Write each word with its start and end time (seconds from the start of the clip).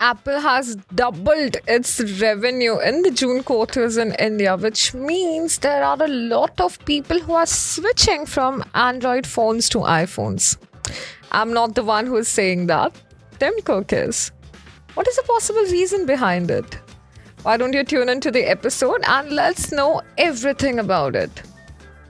Apple 0.00 0.38
has 0.38 0.76
doubled 0.94 1.56
its 1.66 2.00
revenue 2.20 2.78
in 2.78 3.02
the 3.02 3.10
June 3.10 3.42
quarters 3.42 3.96
in 3.96 4.14
India, 4.14 4.56
which 4.56 4.94
means 4.94 5.58
there 5.58 5.82
are 5.82 6.00
a 6.00 6.06
lot 6.06 6.60
of 6.60 6.78
people 6.84 7.18
who 7.18 7.32
are 7.32 7.46
switching 7.46 8.24
from 8.24 8.62
Android 8.74 9.26
phones 9.26 9.68
to 9.70 9.78
iPhones. 9.78 10.56
I'm 11.32 11.52
not 11.52 11.74
the 11.74 11.82
one 11.82 12.06
who 12.06 12.16
is 12.16 12.28
saying 12.28 12.68
that. 12.68 12.92
Tim 13.40 13.54
Cook 13.64 13.92
is. 13.92 14.30
What 14.94 15.08
is 15.08 15.16
the 15.16 15.24
possible 15.24 15.62
reason 15.62 16.06
behind 16.06 16.52
it? 16.52 16.78
Why 17.42 17.56
don't 17.56 17.72
you 17.72 17.82
tune 17.82 18.08
into 18.08 18.30
the 18.30 18.44
episode 18.44 19.02
and 19.04 19.32
let's 19.32 19.72
know 19.72 20.02
everything 20.16 20.78
about 20.78 21.16
it? 21.16 21.42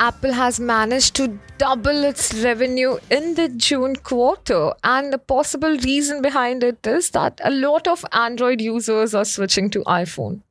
Apple 0.00 0.32
has 0.32 0.60
managed 0.60 1.16
to 1.16 1.38
double 1.58 2.04
its 2.04 2.32
revenue 2.32 2.98
in 3.10 3.34
the 3.34 3.48
June 3.48 3.96
quarter, 3.96 4.72
and 4.84 5.12
the 5.12 5.18
possible 5.18 5.76
reason 5.78 6.22
behind 6.22 6.62
it 6.62 6.86
is 6.86 7.10
that 7.10 7.40
a 7.42 7.50
lot 7.50 7.88
of 7.88 8.04
Android 8.12 8.60
users 8.60 9.14
are 9.14 9.24
switching 9.24 9.70
to 9.70 9.82
iPhone. 9.84 10.42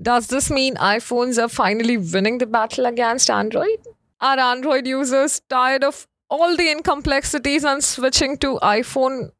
Does 0.00 0.28
this 0.28 0.48
mean 0.50 0.76
iPhones 0.76 1.42
are 1.42 1.48
finally 1.48 1.96
winning 1.96 2.38
the 2.38 2.46
battle 2.46 2.86
against 2.86 3.30
Android? 3.30 3.80
Are 4.20 4.38
Android 4.38 4.86
users 4.86 5.40
tired 5.48 5.82
of 5.82 6.06
all 6.30 6.56
the 6.56 6.70
incomplexities 6.70 7.64
and 7.64 7.82
switching 7.82 8.36
to 8.38 8.58
iPhone? 8.62 9.30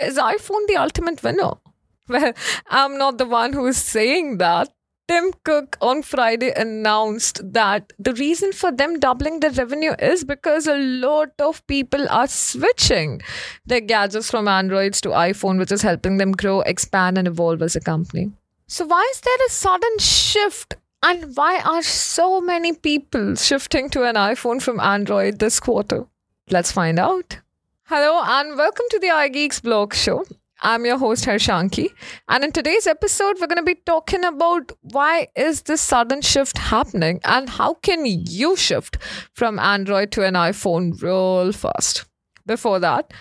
Is 0.00 0.18
iPhone 0.18 0.66
the 0.68 0.76
ultimate 0.76 1.22
winner? 1.22 1.52
Well, 2.10 2.32
I'm 2.70 2.96
not 2.96 3.18
the 3.18 3.26
one 3.26 3.52
who 3.52 3.66
is 3.66 3.76
saying 3.76 4.38
that. 4.38 4.70
Tim 5.08 5.32
Cook 5.42 5.78
on 5.80 6.02
Friday 6.02 6.52
announced 6.54 7.40
that 7.54 7.94
the 7.98 8.12
reason 8.12 8.52
for 8.52 8.70
them 8.70 9.00
doubling 9.00 9.40
their 9.40 9.52
revenue 9.52 9.94
is 9.98 10.22
because 10.22 10.66
a 10.66 10.76
lot 10.76 11.30
of 11.38 11.66
people 11.66 12.06
are 12.10 12.26
switching 12.26 13.22
their 13.64 13.80
gadgets 13.80 14.30
from 14.30 14.46
Androids 14.46 15.00
to 15.00 15.08
iPhone, 15.08 15.58
which 15.58 15.72
is 15.72 15.80
helping 15.80 16.18
them 16.18 16.32
grow, 16.32 16.60
expand, 16.60 17.16
and 17.16 17.26
evolve 17.26 17.62
as 17.62 17.74
a 17.74 17.80
company. 17.80 18.30
So, 18.66 18.84
why 18.84 19.08
is 19.10 19.22
there 19.22 19.46
a 19.46 19.50
sudden 19.50 19.98
shift? 19.98 20.76
And 21.02 21.34
why 21.34 21.60
are 21.60 21.82
so 21.82 22.42
many 22.42 22.74
people 22.74 23.34
shifting 23.36 23.88
to 23.90 24.04
an 24.04 24.16
iPhone 24.16 24.60
from 24.60 24.78
Android 24.78 25.38
this 25.38 25.58
quarter? 25.58 26.06
Let's 26.50 26.70
find 26.70 26.98
out. 26.98 27.38
Hello 27.84 28.20
and 28.26 28.58
welcome 28.58 28.84
to 28.90 28.98
the 28.98 29.06
iGeeks 29.06 29.62
blog 29.62 29.94
show. 29.94 30.26
I'm 30.60 30.84
your 30.84 30.98
host 30.98 31.24
Harshanki, 31.24 31.90
and 32.28 32.42
in 32.42 32.50
today's 32.50 32.88
episode, 32.88 33.36
we're 33.38 33.46
going 33.46 33.58
to 33.58 33.62
be 33.62 33.76
talking 33.76 34.24
about 34.24 34.72
why 34.80 35.28
is 35.36 35.62
this 35.62 35.80
sudden 35.80 36.20
shift 36.20 36.58
happening 36.58 37.20
and 37.24 37.48
how 37.48 37.74
can 37.74 38.04
you 38.04 38.56
shift 38.56 38.96
from 39.34 39.60
Android 39.60 40.10
to 40.12 40.24
an 40.24 40.34
iPhone 40.34 41.00
real 41.00 41.52
fast. 41.52 42.06
Before 42.44 42.80
that, 42.80 43.12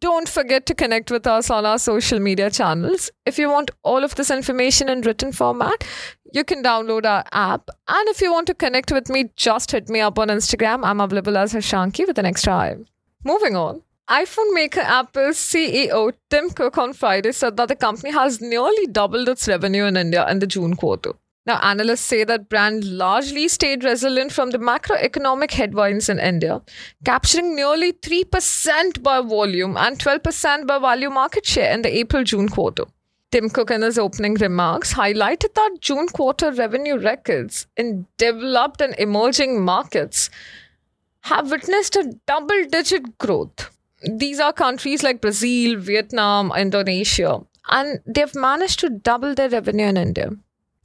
don't 0.00 0.28
forget 0.28 0.64
to 0.66 0.74
connect 0.74 1.10
with 1.10 1.26
us 1.26 1.50
on 1.50 1.66
our 1.66 1.78
social 1.78 2.20
media 2.20 2.48
channels. 2.48 3.10
If 3.26 3.38
you 3.38 3.50
want 3.50 3.70
all 3.82 4.02
of 4.02 4.14
this 4.14 4.30
information 4.30 4.88
in 4.88 5.02
written 5.02 5.32
format, 5.32 5.84
you 6.32 6.42
can 6.42 6.62
download 6.62 7.04
our 7.04 7.24
app. 7.32 7.68
And 7.88 8.08
if 8.08 8.22
you 8.22 8.32
want 8.32 8.46
to 8.46 8.54
connect 8.54 8.92
with 8.92 9.10
me, 9.10 9.30
just 9.36 9.72
hit 9.72 9.90
me 9.90 10.00
up 10.00 10.18
on 10.18 10.28
Instagram. 10.28 10.84
I'm 10.84 11.00
available 11.00 11.36
as 11.36 11.52
Harshanki 11.52 12.06
with 12.06 12.18
an 12.18 12.24
extra 12.24 12.54
I. 12.54 12.76
Moving 13.24 13.56
on 13.56 13.82
iPhone 14.10 14.54
maker 14.54 14.80
Apple's 14.80 15.36
CEO 15.36 16.14
Tim 16.30 16.48
Cook 16.48 16.78
on 16.78 16.94
Friday 16.94 17.30
said 17.30 17.58
that 17.58 17.68
the 17.68 17.76
company 17.76 18.10
has 18.10 18.40
nearly 18.40 18.86
doubled 18.86 19.28
its 19.28 19.46
revenue 19.46 19.84
in 19.84 19.98
India 19.98 20.26
in 20.30 20.38
the 20.38 20.46
June 20.46 20.76
quarter. 20.76 21.12
Now, 21.44 21.58
analysts 21.60 22.06
say 22.06 22.24
that 22.24 22.48
brand 22.48 22.84
largely 22.84 23.48
stayed 23.48 23.84
resilient 23.84 24.32
from 24.32 24.48
the 24.48 24.58
macroeconomic 24.58 25.50
headwinds 25.50 26.08
in 26.08 26.18
India, 26.18 26.62
capturing 27.04 27.54
nearly 27.54 27.92
3% 27.92 29.02
by 29.02 29.20
volume 29.20 29.76
and 29.76 29.98
12% 29.98 30.66
by 30.66 30.78
value 30.78 31.10
market 31.10 31.44
share 31.44 31.74
in 31.74 31.82
the 31.82 31.94
April 31.94 32.24
June 32.24 32.48
quarter. 32.48 32.84
Tim 33.30 33.50
Cook, 33.50 33.70
in 33.70 33.82
his 33.82 33.98
opening 33.98 34.36
remarks, 34.36 34.94
highlighted 34.94 35.52
that 35.52 35.76
June 35.82 36.08
quarter 36.08 36.50
revenue 36.50 36.98
records 36.98 37.66
in 37.76 38.06
developed 38.16 38.80
and 38.80 38.94
emerging 38.98 39.62
markets 39.62 40.30
have 41.24 41.50
witnessed 41.50 41.94
a 41.94 42.14
double 42.26 42.64
digit 42.70 43.18
growth 43.18 43.70
these 44.02 44.40
are 44.40 44.52
countries 44.52 45.02
like 45.02 45.20
Brazil, 45.20 45.78
Vietnam, 45.78 46.52
Indonesia, 46.56 47.40
and 47.70 48.00
they've 48.06 48.34
managed 48.34 48.80
to 48.80 48.90
double 48.90 49.34
their 49.34 49.48
revenue 49.48 49.86
in 49.86 49.96
India. 49.96 50.30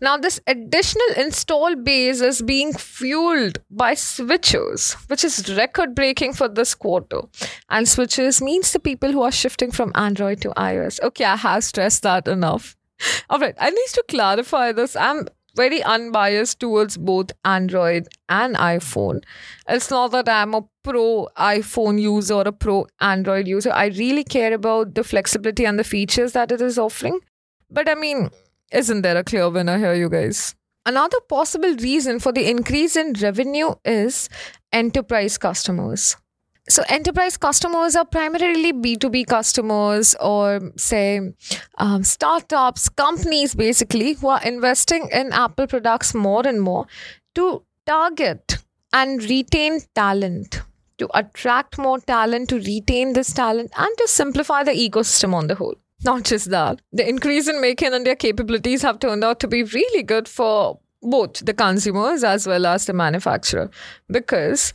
Now, 0.01 0.17
this 0.17 0.41
additional 0.47 1.07
install 1.15 1.77
base 1.77 2.19
is 2.19 2.41
being 2.41 2.73
fueled 2.73 3.59
by 3.71 3.93
switchers, 3.93 4.95
which 5.09 5.23
is 5.23 5.55
record 5.55 5.95
breaking 5.95 6.33
for 6.33 6.49
this 6.49 6.75
quarter. 6.75 7.21
And 7.69 7.85
switchers 7.87 8.41
means 8.41 8.73
the 8.73 8.79
people 8.79 9.13
who 9.13 9.21
are 9.21 9.31
shifting 9.31 9.71
from 9.71 9.93
Android 9.95 10.41
to 10.41 10.49
iOS. 10.57 11.01
Okay, 11.01 11.23
I 11.23 11.37
have 11.37 11.63
stressed 11.63 12.03
that 12.03 12.27
enough. 12.27 12.75
All 13.29 13.39
right, 13.39 13.55
I 13.57 13.69
need 13.69 13.87
to 13.93 14.03
clarify 14.09 14.73
this. 14.73 14.97
I'm 14.97 15.29
very 15.55 15.83
unbiased 15.83 16.59
towards 16.59 16.97
both 16.97 17.31
Android 17.45 18.07
and 18.29 18.55
iPhone. 18.55 19.23
It's 19.67 19.89
not 19.89 20.11
that 20.11 20.27
I'm 20.29 20.53
a 20.53 20.65
pro 20.83 21.27
iPhone 21.37 22.01
user 22.01 22.35
or 22.35 22.47
a 22.47 22.51
pro 22.51 22.87
Android 22.99 23.47
user. 23.47 23.71
I 23.71 23.87
really 23.87 24.23
care 24.23 24.53
about 24.53 24.95
the 24.95 25.03
flexibility 25.03 25.65
and 25.65 25.77
the 25.77 25.83
features 25.83 26.31
that 26.33 26.51
it 26.51 26.61
is 26.61 26.77
offering. 26.77 27.19
But 27.69 27.89
I 27.89 27.95
mean, 27.95 28.29
isn't 28.71 29.01
there 29.01 29.17
a 29.17 29.23
clear 29.23 29.49
winner 29.49 29.77
here, 29.77 29.93
you 29.93 30.09
guys? 30.09 30.55
Another 30.85 31.19
possible 31.29 31.75
reason 31.75 32.19
for 32.19 32.31
the 32.31 32.49
increase 32.49 32.95
in 32.95 33.13
revenue 33.21 33.75
is 33.85 34.27
enterprise 34.71 35.37
customers. 35.37 36.17
So, 36.69 36.81
enterprise 36.87 37.35
customers 37.35 37.95
are 37.95 38.05
primarily 38.05 38.71
B2B 38.71 39.27
customers 39.27 40.15
or, 40.21 40.71
say, 40.77 41.33
um, 41.77 42.03
startups, 42.05 42.87
companies 42.87 43.53
basically, 43.53 44.13
who 44.13 44.29
are 44.29 44.41
investing 44.43 45.09
in 45.11 45.33
Apple 45.33 45.67
products 45.67 46.13
more 46.13 46.47
and 46.47 46.61
more 46.61 46.87
to 47.35 47.63
target 47.85 48.59
and 48.93 49.21
retain 49.23 49.79
talent, 49.93 50.61
to 50.99 51.09
attract 51.13 51.77
more 51.77 51.99
talent, 51.99 52.47
to 52.49 52.55
retain 52.59 53.11
this 53.11 53.33
talent, 53.33 53.71
and 53.75 53.97
to 53.97 54.07
simplify 54.07 54.63
the 54.63 54.71
ecosystem 54.71 55.33
on 55.33 55.47
the 55.47 55.55
whole. 55.55 55.75
Not 56.05 56.23
just 56.23 56.49
that, 56.51 56.81
the 56.93 57.07
increase 57.07 57.49
in 57.49 57.59
Make 57.59 57.81
in 57.81 57.93
India 57.93 58.15
capabilities 58.15 58.81
have 58.83 58.99
turned 58.99 59.23
out 59.25 59.41
to 59.41 59.47
be 59.49 59.63
really 59.63 60.03
good 60.03 60.29
for 60.29 60.79
both 61.01 61.45
the 61.45 61.53
consumers 61.53 62.23
as 62.23 62.47
well 62.47 62.65
as 62.65 62.85
the 62.85 62.93
manufacturer 62.93 63.69
because 64.09 64.73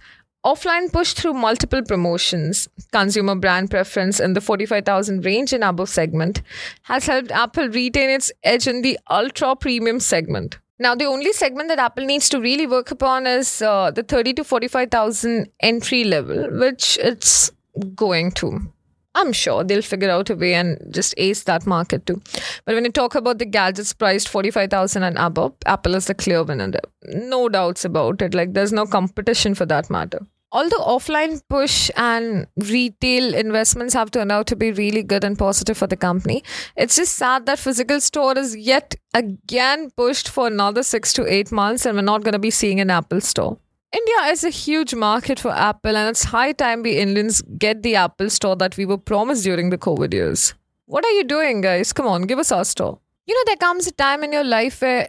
Offline 0.48 0.91
push 0.91 1.12
through 1.12 1.34
multiple 1.34 1.82
promotions, 1.82 2.69
consumer 2.91 3.34
brand 3.34 3.70
preference 3.70 4.19
in 4.19 4.32
the 4.32 4.41
45,000 4.41 5.22
range 5.22 5.53
and 5.53 5.62
above 5.62 5.91
segment 5.91 6.41
has 6.84 7.06
helped 7.06 7.31
Apple 7.31 7.69
retain 7.69 8.09
its 8.09 8.32
edge 8.42 8.66
in 8.66 8.81
the 8.81 8.98
ultra 9.10 9.54
premium 9.54 10.00
segment. 10.00 10.59
Now, 10.78 10.94
the 10.94 11.04
only 11.04 11.34
segment 11.34 11.69
that 11.69 11.78
Apple 11.78 12.06
needs 12.06 12.31
to 12.31 12.41
really 12.41 12.66
work 12.66 12.91
upon 12.91 13.26
is 13.26 13.60
uh, 13.60 13.91
the 13.91 14.03
30 14.03 14.32
to 14.34 14.44
45,000 14.44 15.50
entry 15.60 16.04
level, 16.04 16.48
which 16.59 16.97
it's 16.97 17.53
going 17.94 18.32
to. 18.41 18.72
I'm 19.15 19.34
sure 19.34 19.65
they'll 19.65 19.82
figure 19.82 20.10
out 20.10 20.30
a 20.30 20.34
way 20.34 20.54
and 20.54 20.78
just 20.91 21.12
ace 21.19 21.42
that 21.42 21.66
market 21.66 22.06
too. 22.06 22.22
But 22.65 22.75
when 22.75 22.86
you 22.86 22.92
talk 22.92 23.15
about 23.15 23.38
the 23.38 23.44
gadgets 23.44 23.92
priced 23.92 24.30
45,000 24.30 25.03
and 25.03 25.19
above, 25.19 25.53
Apple 25.66 25.94
is 25.94 26.06
the 26.06 26.15
clear 26.15 26.42
winner 26.42 26.70
there. 26.70 26.88
No 27.03 27.50
doubts 27.50 27.84
about 27.84 28.22
it. 28.22 28.32
Like 28.32 28.54
there's 28.54 28.72
no 28.72 28.86
competition 28.86 29.54
for 29.54 29.66
that 29.66 29.91
matter. 29.91 30.20
Although 30.50 30.81
offline 30.81 31.42
push 31.50 31.91
and 31.94 32.47
retail 32.56 33.34
investments 33.34 33.92
have 33.92 34.10
turned 34.10 34.32
out 34.32 34.47
to 34.47 34.56
be 34.56 34.72
really 34.72 35.03
good 35.03 35.22
and 35.22 35.38
positive 35.38 35.76
for 35.76 35.86
the 35.86 35.97
company, 35.97 36.42
it's 36.75 36.97
just 36.97 37.16
sad 37.16 37.44
that 37.47 37.59
physical 37.59 38.00
store 38.00 38.36
is 38.38 38.56
yet 38.56 38.94
again 39.12 39.91
pushed 39.91 40.28
for 40.31 40.47
another 40.47 40.82
six 40.82 41.12
to 41.14 41.31
eight 41.31 41.53
months 41.53 41.84
and 41.84 41.97
we're 41.97 42.03
not 42.03 42.25
going 42.25 42.32
to 42.32 42.38
be 42.38 42.50
seeing 42.50 42.81
an 42.81 42.91
Apple 42.91 43.20
store. 43.20 43.59
India 43.92 44.32
is 44.32 44.44
a 44.44 44.50
huge 44.50 44.94
market 44.94 45.41
for 45.41 45.50
Apple, 45.50 45.97
and 45.97 46.10
it's 46.10 46.25
high 46.25 46.53
time 46.53 46.82
we 46.82 46.98
Indians 46.98 47.41
get 47.56 47.82
the 47.82 47.97
Apple 47.97 48.28
store 48.28 48.54
that 48.56 48.76
we 48.76 48.84
were 48.84 48.98
promised 48.98 49.44
during 49.44 49.70
the 49.70 49.78
COVID 49.78 50.12
years. 50.12 50.54
What 50.84 51.06
are 51.06 51.10
you 51.12 51.25
doing, 51.25 51.62
guys? 51.62 51.94
Come 51.94 52.06
on, 52.06 52.22
give 52.22 52.38
us 52.38 52.53
our 52.53 52.66
store. 52.66 52.98
You 53.27 53.34
know, 53.34 53.42
there 53.47 53.56
comes 53.56 53.86
a 53.86 53.92
time 53.92 54.24
in 54.24 54.33
your 54.33 54.45
life 54.45 54.83
where 54.83 55.09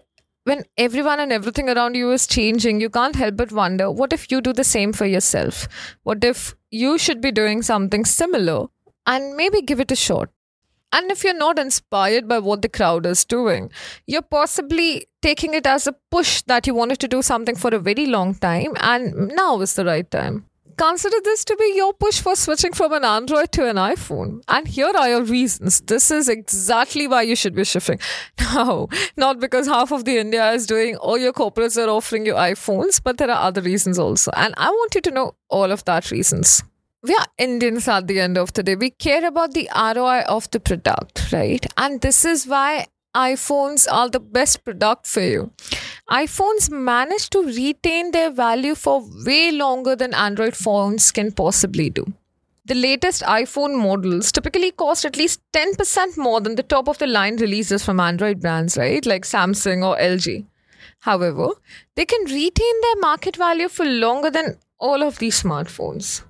when 0.50 0.64
everyone 0.78 1.20
and 1.20 1.32
everything 1.32 1.70
around 1.70 1.96
you 1.96 2.12
is 2.12 2.26
changing, 2.26 2.82
you 2.82 2.90
can't 2.90 3.16
help 3.16 3.38
but 3.38 3.52
wonder 3.52 3.92
what 3.92 4.12
if 4.12 4.32
you 4.32 4.42
do 4.42 4.52
the 4.52 4.64
same 4.64 4.92
for 4.92 5.06
yourself? 5.06 5.68
What 6.02 6.24
if 6.24 6.56
you 6.72 6.98
should 6.98 7.22
be 7.22 7.32
doing 7.32 7.62
something 7.62 8.04
similar 8.04 8.66
and 9.06 9.36
maybe 9.36 9.62
give 9.62 9.80
it 9.80 9.92
a 9.92 9.96
shot? 9.96 10.30
And 10.92 11.12
if 11.12 11.24
you're 11.24 11.38
not 11.38 11.60
inspired 11.60 12.28
by 12.28 12.40
what 12.40 12.64
the 12.64 12.70
crowd 12.70 13.06
is 13.06 13.24
doing, 13.26 13.70
you're 14.08 14.24
possibly 14.24 15.06
taking 15.22 15.54
it 15.54 15.68
as 15.68 15.86
a 15.86 15.96
push 16.10 16.42
that 16.54 16.66
you 16.66 16.74
wanted 16.74 16.98
to 17.02 17.08
do 17.08 17.22
something 17.22 17.56
for 17.56 17.70
a 17.76 17.80
very 17.80 18.08
long 18.08 18.34
time, 18.34 18.74
and 18.80 19.28
now 19.36 19.62
is 19.62 19.76
the 19.76 19.86
right 19.86 20.10
time. 20.10 20.49
Consider 20.80 21.18
this 21.26 21.44
to 21.44 21.58
be 21.58 21.74
your 21.76 21.92
push 21.92 22.22
for 22.22 22.38
switching 22.38 22.72
from 22.72 22.94
an 22.94 23.04
Android 23.04 23.52
to 23.52 23.68
an 23.70 23.76
iPhone. 23.76 24.42
And 24.48 24.66
here 24.66 24.90
are 24.98 25.10
your 25.10 25.24
reasons. 25.24 25.82
This 25.82 26.10
is 26.10 26.30
exactly 26.30 27.06
why 27.06 27.24
you 27.24 27.36
should 27.36 27.54
be 27.54 27.66
shifting. 27.66 28.00
Now, 28.40 28.88
not 29.18 29.42
because 29.42 29.68
half 29.68 29.92
of 29.92 30.06
the 30.06 30.18
India 30.18 30.52
is 30.54 30.66
doing, 30.66 30.96
all 30.96 31.18
your 31.18 31.34
corporates 31.34 31.76
are 31.78 31.90
offering 31.90 32.26
you 32.26 32.34
iPhones, 32.34 33.04
but 33.04 33.18
there 33.18 33.30
are 33.30 33.48
other 33.48 33.62
reasons 33.62 34.00
also. 34.00 34.32
And 34.38 34.54
I 34.56 34.70
want 34.70 34.96
you 34.96 35.02
to 35.02 35.12
know 35.12 35.36
all 35.50 35.70
of 35.70 35.84
that 35.84 36.12
reasons. 36.12 36.64
we 37.04 37.14
are 37.14 37.28
Indians 37.38 37.90
at 37.90 38.08
the 38.08 38.22
end 38.22 38.38
of 38.38 38.54
the 38.54 38.64
day. 38.64 38.76
We 38.76 38.90
care 38.92 39.26
about 39.28 39.54
the 39.54 39.70
ROI 39.76 40.22
of 40.30 40.50
the 40.52 40.62
product, 40.62 41.34
right? 41.34 41.66
And 41.76 42.00
this 42.00 42.24
is 42.24 42.48
why 42.48 42.88
iPhones 43.14 43.86
are 43.92 44.10
the 44.10 44.20
best 44.22 44.64
product 44.64 45.08
for 45.08 45.22
you. 45.22 45.52
iPhones 46.10 46.72
manage 46.72 47.30
to 47.30 47.44
retain 47.44 48.12
their 48.12 48.32
value 48.32 48.74
for 48.74 49.04
way 49.26 49.52
longer 49.52 49.96
than 49.96 50.14
Android 50.16 50.56
phones 50.56 51.12
can 51.12 51.32
possibly 51.32 51.92
do. 51.92 52.06
The 52.66 52.74
latest 52.74 53.22
iPhone 53.24 53.78
models 53.78 54.32
typically 54.32 54.72
cost 54.72 55.06
at 55.06 55.18
least 55.18 55.42
10% 55.54 56.18
more 56.18 56.42
than 56.42 56.56
the 56.56 56.64
top 56.64 56.88
of 56.88 56.98
the 56.98 57.08
line 57.08 57.38
releases 57.38 57.86
from 57.86 58.00
Android 58.00 58.42
brands, 58.42 58.76
right? 58.76 59.06
Like 59.06 59.24
Samsung 59.24 59.86
or 59.86 59.98
LG. 59.98 60.46
However, 61.02 61.50
they 61.96 62.06
can 62.06 62.24
retain 62.26 62.82
their 62.82 63.02
market 63.02 63.36
value 63.36 63.70
for 63.70 63.86
longer 63.86 64.32
than 64.32 64.58
all 64.80 65.04
of 65.04 65.20
these 65.20 65.42
smartphones. 65.42 66.24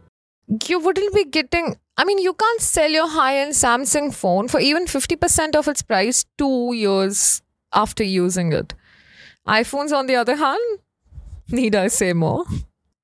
You 0.67 0.79
wouldn't 0.79 1.13
be 1.13 1.23
getting, 1.23 1.77
I 1.97 2.03
mean, 2.03 2.17
you 2.17 2.33
can't 2.33 2.61
sell 2.61 2.89
your 2.89 3.07
high 3.07 3.37
end 3.37 3.53
Samsung 3.53 4.13
phone 4.13 4.47
for 4.49 4.59
even 4.59 4.85
50% 4.85 5.55
of 5.55 5.67
its 5.67 5.81
price 5.81 6.25
two 6.37 6.73
years 6.73 7.41
after 7.73 8.03
using 8.03 8.51
it. 8.51 8.73
iPhones, 9.49 9.91
on 9.91 10.05
the 10.05 10.15
other 10.15 10.35
hand, 10.35 10.79
need 11.49 11.75
I 11.75 11.87
say 11.87 12.13
more? 12.13 12.45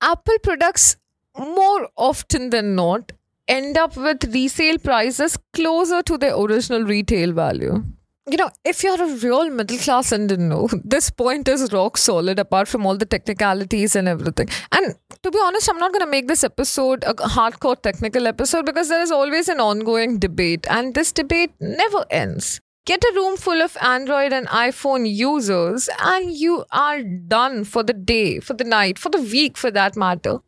Apple 0.01 0.39
products 0.43 0.97
more 1.37 1.89
often 1.97 2.49
than 2.51 2.75
not 2.75 3.11
end 3.47 3.77
up 3.77 3.97
with 3.97 4.23
resale 4.33 4.77
prices 4.77 5.37
closer 5.53 6.01
to 6.03 6.17
their 6.17 6.35
original 6.35 6.83
retail 6.83 7.33
value. 7.33 7.83
You 8.27 8.37
know, 8.37 8.49
if 8.63 8.83
you're 8.83 9.01
a 9.01 9.15
real 9.17 9.51
middle 9.51 9.77
class 9.77 10.11
Indian, 10.11 10.49
no, 10.49 10.67
this 10.83 11.11
point 11.11 11.47
is 11.47 11.71
rock 11.71 11.95
solid 11.95 12.39
apart 12.39 12.67
from 12.67 12.83
all 12.83 12.97
the 12.97 13.05
technicalities 13.05 13.95
and 13.95 14.07
everything. 14.07 14.49
And 14.71 14.95
to 15.21 15.29
be 15.29 15.37
honest, 15.43 15.69
I'm 15.69 15.77
not 15.77 15.91
going 15.91 16.05
to 16.05 16.09
make 16.09 16.27
this 16.27 16.43
episode 16.43 17.03
a 17.03 17.13
hardcore 17.13 17.79
technical 17.79 18.25
episode 18.25 18.65
because 18.65 18.89
there 18.89 19.01
is 19.01 19.11
always 19.11 19.47
an 19.47 19.59
ongoing 19.59 20.17
debate, 20.17 20.65
and 20.71 20.95
this 20.95 21.11
debate 21.11 21.51
never 21.59 22.03
ends. 22.09 22.61
Get 22.85 23.03
a 23.03 23.13
room 23.15 23.35
full 23.35 23.61
of 23.61 23.75
Android 23.81 24.31
and 24.31 24.47
iPhone 24.47 25.11
users, 25.11 25.89
and 25.99 26.31
you 26.31 26.65
are 26.71 27.01
done 27.01 27.63
for 27.63 27.81
the 27.83 27.93
day, 27.93 28.39
for 28.39 28.53
the 28.53 28.63
night, 28.63 28.99
for 28.99 29.09
the 29.09 29.21
week 29.21 29.57
for 29.57 29.71
that 29.71 29.95
matter 29.95 30.39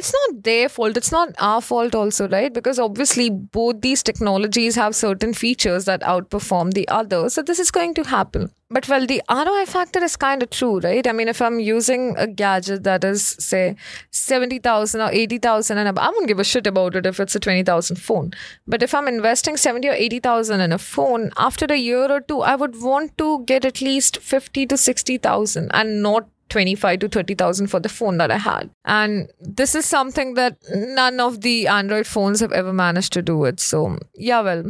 it's 0.00 0.12
not 0.18 0.42
their 0.44 0.68
fault. 0.68 0.96
It's 0.96 1.12
not 1.12 1.34
our 1.38 1.60
fault 1.60 1.94
also 1.94 2.28
right? 2.28 2.52
Because 2.52 2.78
obviously 2.78 3.28
both 3.30 3.82
these 3.82 4.02
technologies 4.02 4.76
have 4.76 4.96
certain 4.96 5.34
features 5.34 5.84
that 5.90 6.00
outperform 6.14 6.72
the 6.78 6.88
other 6.88 7.28
so 7.28 7.42
this 7.42 7.58
is 7.58 7.70
going 7.70 7.94
to 8.00 8.04
happen. 8.04 8.50
But 8.70 8.88
well 8.88 9.06
the 9.06 9.20
roi 9.28 9.66
factor 9.66 10.02
is 10.08 10.16
kind 10.16 10.42
of 10.42 10.50
true 10.50 10.78
right? 10.86 11.06
I 11.06 11.12
mean 11.12 11.28
if 11.34 11.42
i'm 11.42 11.60
using 11.60 12.14
a 12.24 12.26
gadget 12.26 12.84
that 12.84 13.04
is 13.04 13.26
say 13.46 13.76
70000 14.10 15.00
or 15.00 15.10
80000 15.10 15.78
and 15.78 15.98
i 15.98 16.10
won't 16.10 16.28
give 16.28 16.38
a 16.38 16.44
shit 16.44 16.66
about 16.66 16.96
it 16.96 17.06
if 17.12 17.20
it's 17.20 17.34
a 17.34 17.40
20000 17.40 17.96
phone. 17.96 18.32
But 18.66 18.82
if 18.82 18.94
i'm 18.94 19.08
investing 19.08 19.56
70 19.56 19.88
or 19.88 19.92
80000 20.08 20.60
in 20.60 20.72
a 20.72 20.78
phone 20.78 21.30
after 21.36 21.66
a 21.66 21.76
year 21.76 22.10
or 22.18 22.20
two 22.20 22.40
i 22.40 22.56
would 22.64 22.82
want 22.90 23.16
to 23.18 23.30
get 23.54 23.64
at 23.64 23.80
least 23.80 24.18
50 24.34 24.66
to 24.66 24.76
60000 24.76 25.70
and 25.74 26.02
not 26.02 26.28
25 26.50 26.98
to 27.00 27.08
30,000 27.08 27.68
for 27.68 27.80
the 27.80 27.88
phone 27.88 28.18
that 28.18 28.30
I 28.30 28.38
had. 28.38 28.70
And 28.84 29.30
this 29.40 29.74
is 29.74 29.86
something 29.86 30.34
that 30.34 30.58
none 30.74 31.20
of 31.20 31.40
the 31.40 31.66
Android 31.68 32.06
phones 32.06 32.40
have 32.40 32.52
ever 32.52 32.72
managed 32.72 33.12
to 33.14 33.22
do 33.22 33.44
it. 33.44 33.60
So, 33.60 33.98
yeah, 34.14 34.42
well, 34.42 34.64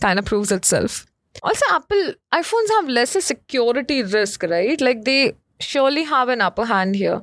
kind 0.00 0.18
of 0.18 0.24
proves 0.24 0.50
itself. 0.50 1.06
Also, 1.42 1.64
Apple 1.70 2.14
iPhones 2.32 2.68
have 2.70 2.88
lesser 2.88 3.20
security 3.20 4.02
risk, 4.02 4.42
right? 4.42 4.80
Like 4.80 5.04
they 5.04 5.34
surely 5.60 6.04
have 6.04 6.28
an 6.28 6.40
upper 6.40 6.64
hand 6.64 6.96
here. 6.96 7.22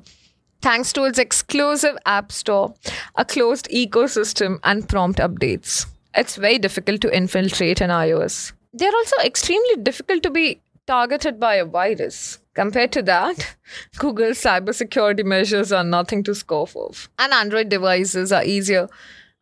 Thanks 0.62 0.94
to 0.94 1.04
its 1.04 1.20
exclusive 1.20 1.98
app 2.06 2.32
store, 2.32 2.74
a 3.16 3.26
closed 3.26 3.68
ecosystem, 3.70 4.60
and 4.64 4.88
prompt 4.88 5.20
updates. 5.20 5.86
It's 6.16 6.38
very 6.38 6.58
difficult 6.58 7.02
to 7.02 7.16
infiltrate 7.16 7.82
an 7.82 7.90
iOS. 7.90 8.54
They're 8.74 8.96
also 8.96 9.18
extremely 9.24 9.76
difficult 9.84 10.24
to 10.24 10.30
be 10.30 10.62
targeted 10.88 11.40
by 11.40 11.56
a 11.56 11.66
virus. 11.66 12.40
Compared 12.56 12.92
to 12.94 13.02
that, 13.04 13.56
Google's 13.98 14.42
cybersecurity 14.42 15.24
measures 15.24 15.72
are 15.72 15.84
nothing 15.84 16.24
to 16.24 16.34
scoff 16.34 16.76
of. 16.76 17.10
And 17.20 17.34
Android 17.34 17.70
devices 17.70 18.32
are 18.32 18.44
easier 18.44 18.88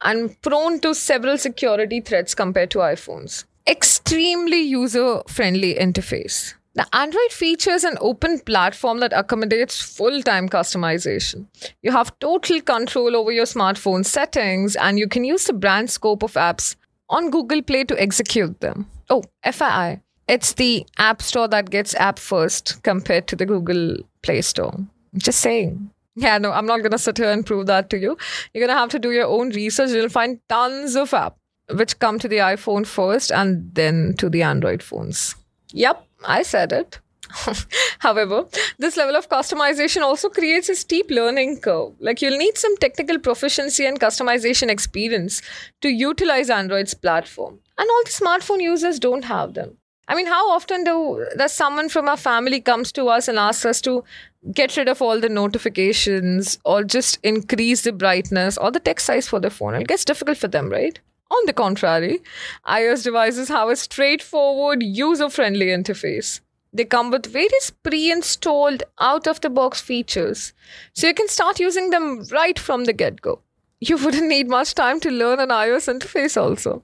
and 0.01 0.39
prone 0.41 0.79
to 0.81 0.93
several 0.93 1.37
security 1.37 2.01
threats 2.01 2.35
compared 2.35 2.71
to 2.71 2.79
iPhones. 2.79 3.45
Extremely 3.67 4.61
user 4.61 5.21
friendly 5.27 5.75
interface. 5.75 6.55
The 6.75 6.87
Android 6.93 7.31
features 7.31 7.83
an 7.83 7.97
open 8.01 8.39
platform 8.39 8.99
that 9.01 9.13
accommodates 9.13 9.79
full 9.79 10.23
time 10.23 10.49
customization. 10.49 11.45
You 11.83 11.91
have 11.91 12.17
total 12.17 12.61
control 12.61 13.15
over 13.15 13.31
your 13.31 13.45
smartphone 13.45 14.03
settings, 14.03 14.75
and 14.75 14.97
you 14.97 15.07
can 15.07 15.23
use 15.23 15.43
the 15.45 15.53
brand 15.53 15.91
scope 15.91 16.23
of 16.23 16.33
apps 16.33 16.75
on 17.09 17.29
Google 17.29 17.61
Play 17.61 17.83
to 17.83 18.01
execute 18.01 18.59
them. 18.59 18.87
Oh, 19.07 19.21
FYI, 19.45 20.01
it's 20.27 20.53
the 20.53 20.85
App 20.97 21.21
Store 21.21 21.47
that 21.49 21.69
gets 21.69 21.95
app 21.95 22.19
first 22.19 22.81
compared 22.83 23.27
to 23.27 23.35
the 23.35 23.45
Google 23.45 23.97
Play 24.21 24.41
Store. 24.41 24.75
Just 25.17 25.39
saying. 25.39 25.89
Yeah, 26.15 26.37
no, 26.37 26.51
I'm 26.51 26.65
not 26.65 26.79
going 26.79 26.91
to 26.91 26.97
sit 26.97 27.17
here 27.17 27.31
and 27.31 27.45
prove 27.45 27.65
that 27.67 27.89
to 27.89 27.97
you. 27.97 28.17
You're 28.53 28.65
going 28.65 28.75
to 28.75 28.79
have 28.79 28.89
to 28.89 28.99
do 28.99 29.11
your 29.11 29.25
own 29.25 29.49
research. 29.49 29.89
You'll 29.89 30.09
find 30.09 30.39
tons 30.47 30.95
of 30.95 31.11
apps 31.11 31.35
which 31.71 31.97
come 31.99 32.19
to 32.19 32.27
the 32.27 32.37
iPhone 32.37 32.85
first 32.85 33.31
and 33.31 33.73
then 33.73 34.15
to 34.17 34.29
the 34.29 34.43
Android 34.43 34.83
phones. 34.83 35.35
Yep, 35.71 36.05
I 36.25 36.43
said 36.43 36.71
it. 36.71 36.99
However, 37.99 38.45
this 38.77 38.95
level 38.95 39.15
of 39.15 39.29
customization 39.29 40.01
also 40.01 40.29
creates 40.29 40.69
a 40.69 40.75
steep 40.75 41.09
learning 41.09 41.61
curve. 41.61 41.93
Like 41.99 42.21
you'll 42.21 42.37
need 42.37 42.57
some 42.57 42.77
technical 42.77 43.17
proficiency 43.17 43.85
and 43.85 43.99
customization 43.99 44.69
experience 44.69 45.41
to 45.81 45.89
utilize 45.89 46.49
Android's 46.49 46.93
platform. 46.93 47.59
And 47.77 47.89
all 47.89 48.03
the 48.03 48.11
smartphone 48.11 48.61
users 48.61 48.99
don't 48.99 49.25
have 49.25 49.55
them. 49.55 49.77
I 50.07 50.15
mean, 50.15 50.25
how 50.27 50.49
often 50.51 50.83
do 50.83 51.25
does 51.37 51.53
someone 51.53 51.89
from 51.89 52.09
our 52.09 52.17
family 52.17 52.59
comes 52.59 52.91
to 52.93 53.05
us 53.07 53.27
and 53.27 53.39
asks 53.39 53.65
us 53.65 53.81
to 53.81 54.03
get 54.51 54.75
rid 54.75 54.89
of 54.89 55.01
all 55.01 55.19
the 55.19 55.29
notifications 55.29 56.59
or 56.65 56.83
just 56.83 57.19
increase 57.23 57.83
the 57.83 57.93
brightness 57.93 58.57
or 58.57 58.71
the 58.71 58.81
text 58.81 59.05
size 59.05 59.27
for 59.27 59.39
the 59.39 59.49
phone? 59.49 59.75
It 59.75 59.87
gets 59.87 60.03
difficult 60.03 60.37
for 60.37 60.49
them, 60.49 60.69
right? 60.69 60.99
On 61.31 61.45
the 61.45 61.53
contrary, 61.53 62.21
iOS 62.67 63.03
devices 63.03 63.47
have 63.49 63.69
a 63.69 63.75
straightforward, 63.75 64.83
user-friendly 64.83 65.67
interface. 65.67 66.41
They 66.73 66.85
come 66.85 67.11
with 67.11 67.31
various 67.31 67.69
pre-installed 67.69 68.83
out-of-the-box 68.99 69.79
features, 69.79 70.53
so 70.93 71.07
you 71.07 71.13
can 71.13 71.27
start 71.27 71.59
using 71.59 71.91
them 71.91 72.25
right 72.31 72.57
from 72.57 72.85
the 72.85 72.93
get-go 72.93 73.42
you 73.89 73.97
wouldn't 73.97 74.27
need 74.27 74.47
much 74.49 74.75
time 74.75 74.99
to 75.01 75.09
learn 75.11 75.39
an 75.39 75.49
iOS 75.49 75.87
interface 75.93 76.39
also. 76.41 76.83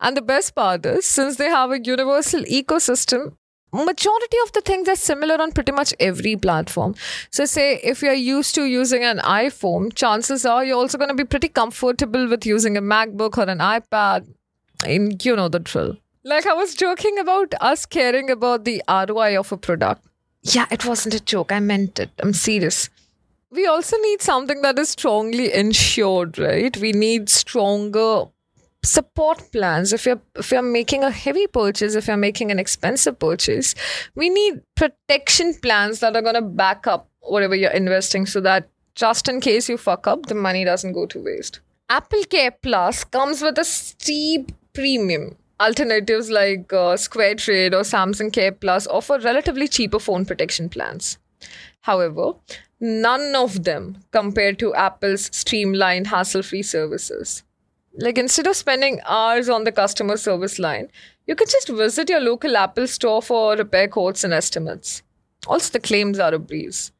And 0.00 0.16
the 0.16 0.22
best 0.22 0.54
part 0.54 0.86
is, 0.86 1.06
since 1.06 1.36
they 1.36 1.48
have 1.48 1.70
a 1.70 1.80
universal 1.80 2.42
ecosystem, 2.42 3.34
majority 3.72 4.36
of 4.44 4.52
the 4.52 4.60
things 4.60 4.88
are 4.88 4.96
similar 4.96 5.40
on 5.40 5.52
pretty 5.52 5.72
much 5.72 5.94
every 6.00 6.36
platform. 6.36 6.94
So 7.30 7.44
say 7.44 7.80
if 7.82 8.02
you're 8.02 8.12
used 8.14 8.54
to 8.56 8.64
using 8.64 9.04
an 9.04 9.18
iPhone, 9.18 9.94
chances 9.94 10.44
are 10.44 10.64
you're 10.64 10.76
also 10.76 10.98
going 10.98 11.08
to 11.08 11.14
be 11.14 11.24
pretty 11.24 11.48
comfortable 11.48 12.28
with 12.28 12.44
using 12.46 12.76
a 12.76 12.82
MacBook 12.82 13.38
or 13.38 13.48
an 13.48 13.58
iPad. 13.58 14.26
in 14.86 15.16
you 15.22 15.36
know 15.36 15.48
the 15.48 15.58
drill. 15.60 15.96
Like 16.24 16.46
I 16.46 16.54
was 16.54 16.74
joking 16.74 17.18
about 17.18 17.54
us 17.60 17.86
caring 17.86 18.30
about 18.30 18.64
the 18.64 18.82
ROI 18.88 19.38
of 19.38 19.52
a 19.52 19.56
product. 19.56 20.04
Yeah, 20.42 20.66
it 20.70 20.84
wasn't 20.86 21.14
a 21.14 21.20
joke. 21.20 21.52
I 21.52 21.60
meant 21.60 21.98
it. 21.98 22.10
I'm 22.18 22.32
serious 22.32 22.88
we 23.50 23.66
also 23.66 23.96
need 23.98 24.22
something 24.22 24.62
that 24.62 24.78
is 24.78 24.90
strongly 24.90 25.52
insured, 25.52 26.38
right? 26.38 26.76
We 26.76 26.92
need 26.92 27.28
stronger 27.28 28.26
support 28.82 29.50
plans. 29.52 29.92
If 29.92 30.06
you're 30.06 30.20
if 30.36 30.50
you're 30.50 30.62
making 30.62 31.04
a 31.04 31.10
heavy 31.10 31.46
purchase 31.46 31.94
if 31.94 32.06
you're 32.06 32.16
making 32.16 32.50
an 32.50 32.58
expensive 32.58 33.18
purchase 33.18 33.74
we 34.14 34.30
need 34.30 34.62
protection 34.74 35.54
plans 35.62 36.00
that 36.00 36.16
are 36.16 36.22
going 36.22 36.34
to 36.34 36.42
back 36.42 36.86
up 36.86 37.08
whatever 37.20 37.54
you're 37.54 37.70
investing 37.72 38.24
so 38.24 38.40
that 38.40 38.68
just 38.94 39.28
in 39.28 39.40
case 39.40 39.68
you 39.68 39.76
fuck 39.76 40.06
up 40.06 40.26
the 40.26 40.34
money 40.34 40.64
doesn't 40.64 40.92
go 40.92 41.04
to 41.06 41.22
waste. 41.22 41.60
Apple 41.90 42.24
care 42.24 42.52
plus 42.52 43.04
comes 43.04 43.42
with 43.42 43.58
a 43.58 43.64
steep 43.64 44.52
premium. 44.72 45.36
Alternatives 45.60 46.30
like 46.30 46.72
uh, 46.72 46.96
square 46.96 47.34
trade 47.34 47.74
or 47.74 47.82
samsung 47.82 48.32
care 48.32 48.52
plus 48.52 48.86
offer 48.86 49.18
relatively 49.18 49.68
cheaper 49.68 49.98
phone 49.98 50.24
protection 50.24 50.70
plans. 50.70 51.18
However 51.82 52.32
none 52.80 53.34
of 53.36 53.64
them 53.64 53.98
compared 54.10 54.58
to 54.58 54.74
Apple's 54.74 55.28
streamlined, 55.36 56.08
hassle 56.08 56.42
free 56.42 56.62
services. 56.62 57.44
Like 57.94 58.18
instead 58.18 58.46
of 58.46 58.56
spending 58.56 59.00
hours 59.06 59.48
on 59.48 59.64
the 59.64 59.72
customer 59.72 60.16
service 60.16 60.58
line, 60.58 60.88
you 61.26 61.34
can 61.34 61.48
just 61.48 61.68
visit 61.68 62.08
your 62.08 62.20
local 62.20 62.56
Apple 62.56 62.86
store 62.86 63.20
for 63.20 63.56
repair 63.56 63.88
quotes 63.88 64.24
and 64.24 64.32
estimates. 64.32 65.02
Also, 65.46 65.72
the 65.72 65.80
claims 65.80 66.18
are 66.18 66.34
a 66.34 66.38
breeze. 66.38 66.92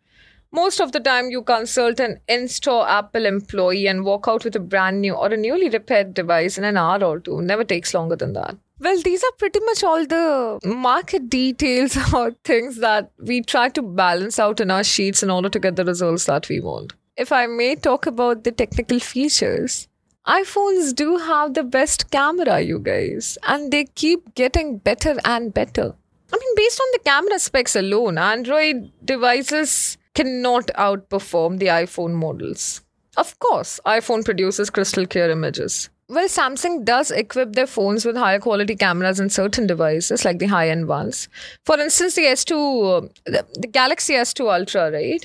Most 0.52 0.80
of 0.80 0.92
the 0.92 1.00
time, 1.00 1.30
you 1.30 1.42
consult 1.42 2.00
an 2.00 2.20
in 2.26 2.49
store 2.49 2.88
Apple 2.88 3.25
employee 3.25 3.87
and 3.87 4.04
walk 4.04 4.26
out 4.26 4.44
with 4.44 4.56
a 4.56 4.60
brand 4.60 5.00
new 5.00 5.14
or 5.14 5.28
a 5.28 5.37
newly 5.37 5.68
repaired 5.68 6.12
device 6.12 6.58
in 6.58 6.64
an 6.64 6.76
hour 6.76 7.04
or 7.04 7.20
two. 7.20 7.40
Never 7.40 7.62
takes 7.62 7.94
longer 7.94 8.16
than 8.16 8.32
that. 8.32 8.56
Well, 8.80 8.99
these 9.02 9.22
are 9.22 9.32
pretty 9.37 9.60
much 9.60 9.84
all 9.84 10.06
the 10.06 10.58
market 10.64 11.28
details 11.28 11.99
or 12.14 12.32
things 12.44 12.76
that 12.78 13.12
we 13.18 13.42
try 13.42 13.68
to 13.68 13.82
balance 13.82 14.38
out 14.38 14.58
in 14.58 14.70
our 14.70 14.82
sheets 14.82 15.22
in 15.22 15.30
order 15.30 15.50
to 15.50 15.58
get 15.58 15.76
the 15.76 15.84
results 15.84 16.25
that 16.25 16.49
we 16.49 16.60
want. 16.60 16.94
If 17.16 17.30
I 17.30 17.46
may 17.46 17.75
talk 17.75 18.06
about 18.06 18.44
the 18.44 18.52
technical 18.52 18.99
features, 18.99 19.87
iPhones 20.26 20.94
do 20.94 21.18
have 21.18 21.52
the 21.52 21.62
best 21.62 22.10
camera, 22.10 22.60
you 22.60 22.78
guys, 22.78 23.37
and 23.46 23.70
they 23.70 23.84
keep 23.84 24.34
getting 24.34 24.78
better 24.78 25.16
and 25.26 25.52
better. 25.52 25.94
I 26.32 26.38
mean, 26.38 26.54
based 26.56 26.80
on 26.80 26.87
the 26.92 27.00
camera 27.00 27.38
specs 27.38 27.76
alone, 27.76 28.16
Android 28.16 28.92
devices 29.04 29.99
cannot 30.14 30.68
outperform 30.78 31.58
the 31.58 31.66
iPhone 31.66 32.14
models. 32.14 32.80
Of 33.18 33.38
course, 33.40 33.78
iPhone 33.84 34.25
produces 34.25 34.70
crystal 34.70 35.06
clear 35.06 35.30
images. 35.30 35.90
Well, 36.11 36.26
Samsung 36.26 36.85
does 36.85 37.12
equip 37.12 37.52
their 37.52 37.69
phones 37.69 38.05
with 38.05 38.17
higher 38.17 38.40
quality 38.40 38.75
cameras 38.75 39.21
in 39.21 39.31
certain 39.31 39.69
devices, 39.69 40.25
like 40.25 40.40
the 40.40 40.47
high 40.47 40.69
end 40.69 40.88
ones. 40.88 41.29
For 41.64 41.79
instance, 41.79 42.17
the 42.17 42.23
S2, 42.23 42.50
uh, 42.50 43.09
the, 43.26 43.47
the 43.61 43.69
Galaxy 43.69 44.14
S2 44.14 44.52
Ultra, 44.52 44.90
right? 44.90 45.25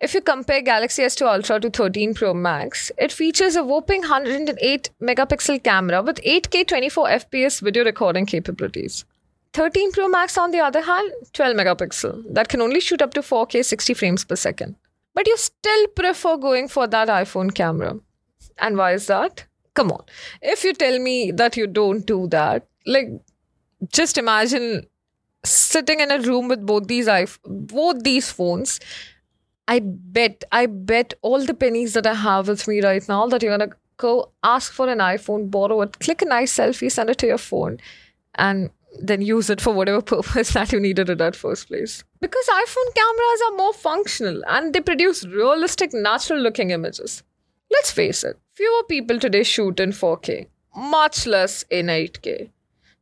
If 0.00 0.14
you 0.14 0.22
compare 0.22 0.62
Galaxy 0.62 1.02
S2 1.02 1.26
Ultra 1.34 1.60
to 1.60 1.68
13 1.68 2.14
Pro 2.14 2.32
Max, 2.32 2.90
it 2.96 3.12
features 3.12 3.56
a 3.56 3.62
whopping 3.62 4.00
108 4.00 4.88
megapixel 5.02 5.62
camera 5.62 6.00
with 6.02 6.16
8K 6.22 6.66
24 6.66 7.08
FPS 7.08 7.60
video 7.60 7.84
recording 7.84 8.24
capabilities. 8.24 9.04
13 9.52 9.92
Pro 9.92 10.08
Max, 10.08 10.38
on 10.38 10.50
the 10.50 10.60
other 10.60 10.80
hand, 10.80 11.12
12 11.34 11.54
megapixel 11.54 12.24
that 12.32 12.48
can 12.48 12.62
only 12.62 12.80
shoot 12.80 13.02
up 13.02 13.12
to 13.12 13.20
4K 13.20 13.62
60 13.62 13.92
frames 13.92 14.24
per 14.24 14.36
second. 14.36 14.76
But 15.12 15.26
you 15.26 15.36
still 15.36 15.88
prefer 15.88 16.38
going 16.38 16.68
for 16.68 16.86
that 16.86 17.08
iPhone 17.08 17.54
camera. 17.54 17.98
And 18.56 18.78
why 18.78 18.92
is 18.94 19.08
that? 19.08 19.44
Come 19.74 19.90
on. 19.92 20.04
If 20.40 20.64
you 20.64 20.74
tell 20.74 20.98
me 20.98 21.30
that 21.32 21.56
you 21.56 21.66
don't 21.66 22.06
do 22.06 22.26
that, 22.28 22.66
like 22.86 23.08
just 23.92 24.18
imagine 24.18 24.86
sitting 25.44 26.00
in 26.00 26.10
a 26.10 26.20
room 26.20 26.48
with 26.48 26.64
both 26.64 26.86
these 26.86 27.08
both 27.44 28.02
these 28.02 28.30
phones. 28.30 28.80
I 29.68 29.80
bet, 29.82 30.44
I 30.52 30.66
bet 30.66 31.14
all 31.22 31.44
the 31.44 31.54
pennies 31.54 31.94
that 31.94 32.06
I 32.06 32.14
have 32.14 32.48
with 32.48 32.66
me 32.66 32.82
right 32.82 33.06
now 33.08 33.26
that 33.28 33.42
you're 33.42 33.56
gonna 33.56 33.72
go 33.96 34.32
ask 34.42 34.72
for 34.72 34.88
an 34.88 34.98
iPhone, 34.98 35.50
borrow 35.50 35.80
it, 35.82 35.98
click 36.00 36.22
a 36.22 36.24
nice 36.24 36.56
selfie, 36.56 36.90
send 36.90 37.10
it 37.10 37.18
to 37.18 37.26
your 37.26 37.38
phone, 37.38 37.78
and 38.34 38.70
then 39.00 39.22
use 39.22 39.48
it 39.48 39.60
for 39.60 39.72
whatever 39.72 40.02
purpose 40.14 40.52
that 40.52 40.72
you 40.72 40.80
needed 40.80 41.08
it 41.08 41.20
at 41.20 41.36
first 41.36 41.68
place. 41.68 42.04
Because 42.20 42.46
iPhone 42.46 42.94
cameras 42.94 43.42
are 43.46 43.56
more 43.56 43.72
functional 43.72 44.42
and 44.48 44.74
they 44.74 44.80
produce 44.80 45.24
realistic, 45.24 45.94
natural 45.94 46.40
looking 46.40 46.70
images. 46.70 47.22
Let's 47.72 47.90
face 47.90 48.22
it, 48.22 48.38
fewer 48.54 48.82
people 48.84 49.18
today 49.18 49.42
shoot 49.42 49.80
in 49.80 49.92
4K, 49.92 50.46
much 50.76 51.26
less 51.26 51.64
in 51.70 51.86
8K. 51.86 52.50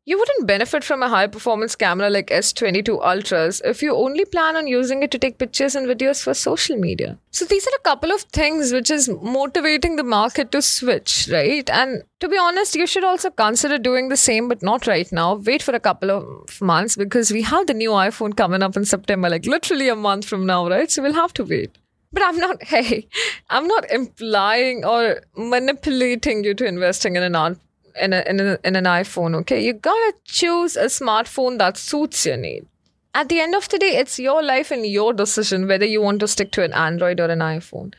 You 0.07 0.19
wouldn't 0.19 0.47
benefit 0.47 0.83
from 0.83 1.03
a 1.03 1.09
high 1.09 1.27
performance 1.27 1.77
camera 1.77 2.09
like 2.09 2.29
S22 2.29 3.01
Ultras 3.05 3.61
if 3.65 3.83
you 3.83 3.95
only 3.95 4.25
plan 4.25 4.57
on 4.57 4.67
using 4.67 5.03
it 5.03 5.11
to 5.11 5.19
take 5.19 5.39
pictures 5.39 5.77
and 5.77 5.87
videos 5.87 6.23
for 6.23 6.35
social 6.35 6.77
media. 6.77 7.19
So 7.31 7.45
these 7.45 7.67
are 7.67 7.77
a 7.77 7.83
couple 7.83 8.11
of 8.11 8.23
things 8.23 8.73
which 8.73 8.91
is 8.91 9.09
motivating 9.09 9.97
the 9.97 10.03
market 10.03 10.51
to 10.53 10.63
switch, 10.63 11.29
right? 11.31 11.69
And 11.69 12.03
to 12.21 12.29
be 12.29 12.39
honest, 12.39 12.75
you 12.75 12.87
should 12.87 13.05
also 13.05 13.31
consider 13.31 13.77
doing 13.79 14.09
the 14.09 14.17
same, 14.17 14.49
but 14.49 14.63
not 14.63 14.87
right 14.87 15.11
now. 15.13 15.35
Wait 15.35 15.63
for 15.63 15.75
a 15.75 15.81
couple 15.81 16.11
of 16.11 16.61
months 16.61 16.97
because 16.97 17.31
we 17.31 17.43
have 17.43 17.67
the 17.67 17.75
new 17.75 17.91
iPhone 17.91 18.37
coming 18.37 18.63
up 18.63 18.77
in 18.77 18.85
September, 18.85 19.29
like 19.29 19.47
literally 19.47 19.89
a 19.89 19.97
month 19.97 20.25
from 20.25 20.47
now, 20.47 20.69
right? 20.69 20.91
So 20.91 21.03
we'll 21.03 21.13
have 21.13 21.35
to 21.35 21.45
wait. 21.45 21.77
But 22.13 22.23
I'm 22.25 22.39
not, 22.39 22.63
hey, 22.65 23.09
I'm 23.51 23.67
not 23.67 23.91
implying 23.91 24.85
or 24.85 25.21
manipulating 25.37 26.45
you 26.45 26.55
to 26.55 26.67
investing 26.67 27.17
in 27.17 27.23
an 27.23 27.57
in, 28.01 28.13
a, 28.13 28.23
in, 28.27 28.41
a, 28.41 28.59
in 28.65 28.77
an 28.77 28.85
iPhone, 28.85 29.35
okay? 29.37 29.63
You 29.65 29.75
gotta 29.75 30.15
choose 30.25 30.77
a 30.77 30.87
smartphone 30.87 31.59
that 31.59 31.77
suits 31.77 32.27
your 32.27 32.37
need. 32.37 32.67
At 33.15 33.29
the 33.29 33.41
end 33.41 33.55
of 33.55 33.69
the 33.69 33.79
day, 33.79 33.97
it's 33.97 34.19
your 34.19 34.43
life 34.43 34.71
and 34.71 34.87
your 34.87 35.13
decision 35.13 35.67
whether 35.67 35.85
you 35.85 36.01
want 36.01 36.21
to 36.21 36.29
stick 36.29 36.53
to 36.53 36.63
an 36.63 36.73
Android 36.73 37.19
or 37.21 37.27
an 37.27 37.41
iPhone. 37.41 37.93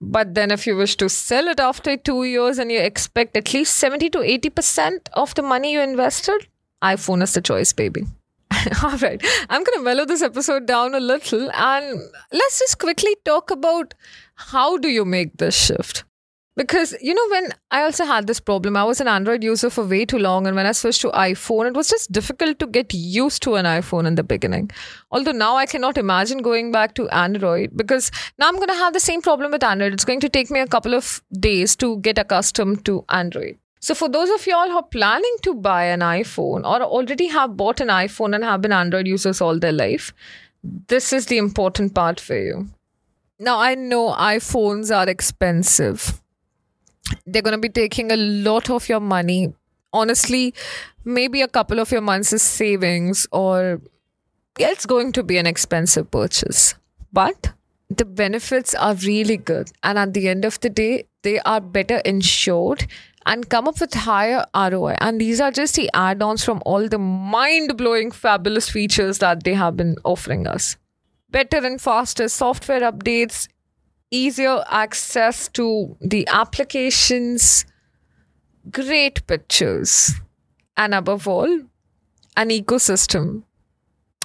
But 0.00 0.34
then, 0.34 0.50
if 0.50 0.66
you 0.66 0.76
wish 0.76 0.96
to 0.96 1.08
sell 1.08 1.48
it 1.48 1.58
after 1.58 1.96
two 1.96 2.24
years 2.24 2.58
and 2.58 2.70
you 2.70 2.80
expect 2.80 3.36
at 3.36 3.54
least 3.54 3.76
70 3.76 4.10
to 4.10 4.18
80% 4.18 5.08
of 5.14 5.34
the 5.34 5.42
money 5.42 5.72
you 5.72 5.80
invested, 5.80 6.48
iPhone 6.82 7.22
is 7.22 7.32
the 7.32 7.40
choice, 7.40 7.72
baby. 7.72 8.04
All 8.82 8.96
right, 8.98 9.22
I'm 9.48 9.62
going 9.62 9.78
to 9.78 9.84
mellow 9.84 10.04
this 10.04 10.22
episode 10.22 10.66
down 10.66 10.94
a 10.94 11.00
little 11.00 11.50
and 11.52 12.00
let's 12.32 12.58
just 12.58 12.78
quickly 12.78 13.16
talk 13.24 13.50
about 13.50 13.94
how 14.34 14.76
do 14.76 14.88
you 14.88 15.04
make 15.04 15.36
this 15.36 15.54
shift? 15.54 16.04
Because, 16.56 16.94
you 17.02 17.12
know, 17.12 17.28
when 17.28 17.52
I 17.70 17.82
also 17.82 18.06
had 18.06 18.26
this 18.26 18.40
problem, 18.40 18.78
I 18.78 18.84
was 18.84 18.98
an 19.02 19.08
Android 19.08 19.44
user 19.44 19.68
for 19.68 19.84
way 19.84 20.06
too 20.06 20.18
long. 20.18 20.46
And 20.46 20.56
when 20.56 20.64
I 20.64 20.72
switched 20.72 21.02
to 21.02 21.10
iPhone, 21.10 21.68
it 21.68 21.74
was 21.74 21.90
just 21.90 22.10
difficult 22.10 22.58
to 22.60 22.66
get 22.66 22.94
used 22.94 23.42
to 23.42 23.56
an 23.56 23.66
iPhone 23.66 24.06
in 24.06 24.14
the 24.14 24.22
beginning. 24.22 24.70
Although 25.10 25.32
now 25.32 25.56
I 25.56 25.66
cannot 25.66 25.98
imagine 25.98 26.38
going 26.38 26.72
back 26.72 26.94
to 26.94 27.10
Android 27.10 27.76
because 27.76 28.10
now 28.38 28.48
I'm 28.48 28.56
going 28.56 28.68
to 28.68 28.74
have 28.74 28.94
the 28.94 29.00
same 29.00 29.20
problem 29.20 29.52
with 29.52 29.62
Android. 29.62 29.92
It's 29.92 30.06
going 30.06 30.20
to 30.20 30.30
take 30.30 30.50
me 30.50 30.60
a 30.60 30.66
couple 30.66 30.94
of 30.94 31.22
days 31.38 31.76
to 31.76 31.98
get 31.98 32.16
accustomed 32.16 32.86
to 32.86 33.04
Android. 33.10 33.58
So, 33.86 33.94
for 33.94 34.08
those 34.08 34.30
of 34.30 34.46
y'all 34.48 34.68
who 34.68 34.76
are 34.76 34.82
planning 34.82 35.36
to 35.42 35.54
buy 35.54 35.84
an 35.84 36.00
iPhone 36.00 36.64
or 36.64 36.82
already 36.82 37.28
have 37.28 37.56
bought 37.56 37.80
an 37.80 37.88
iPhone 37.88 38.34
and 38.34 38.42
have 38.42 38.60
been 38.60 38.72
Android 38.72 39.06
users 39.06 39.40
all 39.40 39.60
their 39.60 39.72
life, 39.72 40.12
this 40.88 41.12
is 41.12 41.26
the 41.26 41.38
important 41.38 41.94
part 41.94 42.18
for 42.18 42.36
you. 42.36 42.68
Now, 43.38 43.60
I 43.60 43.76
know 43.76 44.12
iPhones 44.12 44.94
are 44.94 45.08
expensive 45.08 46.20
they're 47.24 47.42
going 47.42 47.52
to 47.52 47.58
be 47.58 47.68
taking 47.68 48.10
a 48.10 48.16
lot 48.16 48.70
of 48.70 48.88
your 48.88 49.00
money. 49.00 49.54
Honestly, 49.92 50.54
maybe 51.04 51.42
a 51.42 51.48
couple 51.48 51.78
of 51.78 51.92
your 51.92 52.00
months' 52.00 52.42
savings, 52.42 53.26
or 53.30 53.80
yeah, 54.58 54.70
it's 54.70 54.86
going 54.86 55.12
to 55.12 55.22
be 55.22 55.38
an 55.38 55.46
expensive 55.46 56.10
purchase. 56.10 56.74
But 57.12 57.52
the 57.88 58.04
benefits 58.04 58.74
are 58.74 58.94
really 58.94 59.36
good. 59.36 59.70
And 59.82 59.98
at 59.98 60.12
the 60.14 60.28
end 60.28 60.44
of 60.44 60.58
the 60.60 60.70
day, 60.70 61.06
they 61.22 61.38
are 61.40 61.60
better 61.60 61.98
insured 61.98 62.86
and 63.26 63.48
come 63.50 63.66
up 63.66 63.80
with 63.80 63.92
higher 63.92 64.46
ROI. 64.54 64.96
And 65.00 65.20
these 65.20 65.40
are 65.40 65.50
just 65.50 65.74
the 65.74 65.90
add 65.92 66.22
ons 66.22 66.44
from 66.44 66.62
all 66.64 66.88
the 66.88 66.98
mind 66.98 67.76
blowing, 67.76 68.12
fabulous 68.12 68.70
features 68.70 69.18
that 69.18 69.42
they 69.42 69.54
have 69.54 69.76
been 69.76 69.96
offering 70.04 70.46
us. 70.46 70.76
Better 71.28 71.58
and 71.58 71.80
faster 71.80 72.28
software 72.28 72.80
updates, 72.80 73.48
easier 74.12 74.64
access 74.68 75.48
to 75.48 75.96
the 76.00 76.26
applications, 76.28 77.66
great 78.70 79.26
pictures, 79.26 80.12
and 80.76 80.94
above 80.94 81.26
all, 81.26 81.62
an 82.36 82.50
ecosystem. 82.50 83.42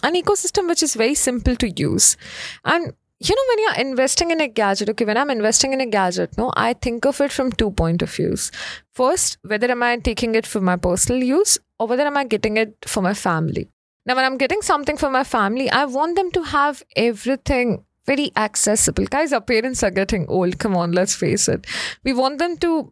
An 0.03 0.15
ecosystem 0.15 0.67
which 0.67 0.83
is 0.83 0.93
very 0.93 1.15
simple 1.15 1.55
to 1.55 1.69
use. 1.69 2.17
And 2.63 2.93
you 3.23 3.35
know, 3.35 3.43
when 3.49 3.59
you're 3.59 3.87
investing 3.87 4.31
in 4.31 4.41
a 4.41 4.47
gadget, 4.47 4.89
okay, 4.89 5.05
when 5.05 5.17
I'm 5.17 5.29
investing 5.29 5.73
in 5.73 5.81
a 5.81 5.85
gadget, 5.85 6.37
no, 6.37 6.51
I 6.55 6.73
think 6.73 7.05
of 7.05 7.21
it 7.21 7.31
from 7.31 7.51
two 7.51 7.69
point 7.69 8.01
of 8.01 8.13
views. 8.13 8.51
First, 8.93 9.37
whether 9.43 9.69
am 9.69 9.83
I 9.83 9.97
taking 9.97 10.33
it 10.33 10.47
for 10.47 10.59
my 10.59 10.75
personal 10.75 11.21
use 11.23 11.59
or 11.77 11.87
whether 11.87 12.03
am 12.03 12.17
I 12.17 12.23
getting 12.23 12.57
it 12.57 12.75
for 12.85 13.01
my 13.01 13.13
family. 13.13 13.67
Now, 14.05 14.15
when 14.15 14.25
I'm 14.25 14.37
getting 14.37 14.61
something 14.63 14.97
for 14.97 15.11
my 15.11 15.23
family, 15.23 15.69
I 15.69 15.85
want 15.85 16.15
them 16.15 16.31
to 16.31 16.41
have 16.41 16.81
everything 16.95 17.85
very 18.07 18.31
accessible. 18.35 19.05
Guys, 19.05 19.31
our 19.31 19.41
parents 19.41 19.83
are 19.83 19.91
getting 19.91 20.25
old. 20.27 20.57
Come 20.57 20.75
on, 20.75 20.91
let's 20.91 21.15
face 21.15 21.47
it. 21.47 21.67
We 22.03 22.13
want 22.13 22.39
them 22.39 22.57
to 22.57 22.91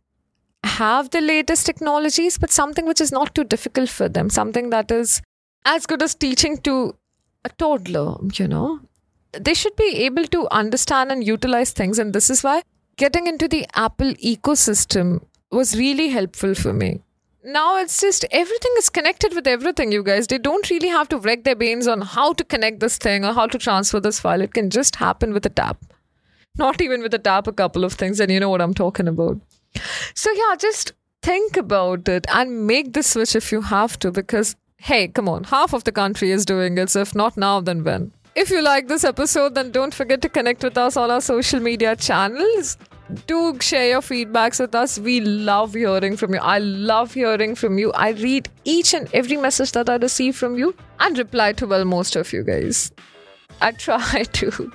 have 0.64 1.10
the 1.10 1.22
latest 1.22 1.66
technologies, 1.66 2.38
but 2.38 2.52
something 2.52 2.86
which 2.86 3.02
is 3.02 3.12
not 3.12 3.34
too 3.34 3.44
difficult 3.44 3.90
for 3.90 4.08
them, 4.08 4.30
something 4.30 4.70
that 4.70 4.92
is 4.92 5.22
as 5.66 5.88
good 5.88 6.04
as 6.04 6.14
teaching 6.14 6.58
to 6.60 6.96
a 7.44 7.50
toddler, 7.50 8.18
you 8.34 8.48
know. 8.48 8.80
They 9.32 9.54
should 9.54 9.76
be 9.76 10.06
able 10.06 10.26
to 10.28 10.48
understand 10.52 11.12
and 11.12 11.24
utilize 11.24 11.72
things. 11.72 12.00
And 12.00 12.14
this 12.14 12.30
is 12.30 12.44
why 12.44 12.64
getting 12.98 13.28
into 13.28 13.48
the 13.48 13.68
Apple 13.76 14.14
ecosystem 14.16 15.24
was 15.52 15.78
really 15.78 16.10
helpful 16.10 16.56
for 16.56 16.74
me 16.74 17.02
now 17.44 17.78
it's 17.78 18.00
just 18.00 18.26
everything 18.32 18.72
is 18.78 18.90
connected 18.90 19.34
with 19.34 19.48
everything, 19.48 19.92
you 19.92 20.04
guys. 20.04 20.28
They 20.28 20.38
don't 20.38 20.70
really 20.70 20.90
have 20.90 21.10
to 21.10 21.18
wreck 21.18 21.44
their 21.44 21.56
brains 21.56 21.88
on 21.88 22.02
how 22.02 22.34
to 22.34 22.44
connect 22.44 22.80
this 22.80 22.98
thing 22.98 23.26
or 23.26 23.34
how 23.34 23.48
to 23.48 23.58
transfer 23.58 24.00
this 24.00 24.20
file. 24.20 24.42
It 24.42 24.54
can 24.54 24.70
just 24.70 24.98
happen 24.98 25.34
with 25.34 25.46
a 25.46 25.50
tap. 25.50 25.78
Not 26.58 26.82
even 26.82 27.02
with 27.02 27.14
a 27.14 27.20
tap, 27.20 27.48
a 27.48 27.54
couple 27.54 27.84
of 27.84 27.94
things, 27.94 28.20
and 28.20 28.32
you 28.32 28.40
know 28.40 28.50
what 28.50 28.62
I'm 28.62 28.74
talking 28.74 29.08
about. 29.08 29.40
So, 30.14 30.32
yeah, 30.32 30.56
just 30.58 30.94
think 31.22 31.56
about 31.56 32.10
it 32.10 32.26
and 32.34 32.66
make 32.68 32.94
the 32.94 33.04
switch 33.04 33.36
if 33.36 33.52
you 33.52 33.62
have 33.62 33.98
to, 34.00 34.12
because 34.12 34.56
hey, 34.78 35.08
come 35.10 35.28
on, 35.28 35.44
half 35.46 35.74
of 35.74 35.84
the 35.84 35.92
country 35.92 36.32
is 36.32 36.46
doing 36.46 36.78
it. 36.78 36.90
So, 36.90 37.02
if 37.02 37.16
not 37.16 37.38
now, 37.38 37.62
then 37.62 37.84
when? 37.84 38.12
If 38.36 38.50
you 38.50 38.62
like 38.62 38.88
this 38.88 39.04
episode, 39.04 39.56
then 39.56 39.72
don't 39.72 39.94
forget 39.94 40.22
to 40.22 40.30
connect 40.30 40.64
with 40.64 40.78
us 40.78 40.96
on 40.98 41.12
our 41.12 41.22
social 41.22 41.60
media 41.60 41.96
channels 41.96 42.78
do 43.28 43.58
share 43.60 43.90
your 43.90 44.02
feedbacks 44.02 44.60
with 44.60 44.76
us. 44.76 45.00
We 45.00 45.22
love 45.22 45.74
hearing 45.74 46.16
from 46.16 46.34
you. 46.34 46.40
I 46.40 46.60
love 46.60 47.14
hearing 47.14 47.56
from 47.56 47.78
you. 47.78 47.92
I 47.94 48.10
read 48.12 48.50
each 48.64 48.94
and 48.94 49.10
every 49.14 49.38
message 49.38 49.72
that 49.74 49.90
I 49.90 49.96
receive 49.96 50.36
from 50.36 50.58
you 50.58 50.76
and 51.00 51.18
reply 51.18 51.54
to 51.54 51.68
well 51.68 51.86
most 51.86 52.16
of 52.16 52.32
you 52.32 52.44
guys. 52.44 52.92
I 53.62 53.72
try 53.72 54.24
to 54.34 54.72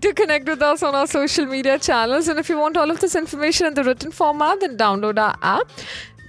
to 0.00 0.12
connect 0.12 0.46
with 0.48 0.60
us 0.62 0.82
on 0.82 0.94
our 0.94 1.06
social 1.06 1.46
media 1.46 1.78
channels. 1.78 2.28
And 2.28 2.38
if 2.38 2.48
you 2.48 2.58
want 2.58 2.76
all 2.76 2.90
of 2.90 3.00
this 3.00 3.14
information 3.14 3.66
in 3.66 3.74
the 3.74 3.84
written 3.84 4.12
format, 4.12 4.60
then 4.60 4.76
download 4.76 5.18
our 5.18 5.36
app. 5.42 5.70